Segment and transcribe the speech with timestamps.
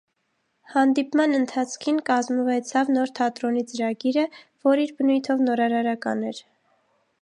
[0.75, 4.27] Հանդիպման ընթացքին կազմուեցաւ նոր թատրոնի ծրագիրը,
[4.73, 6.47] որ իր բնոյթով նորարարական էր։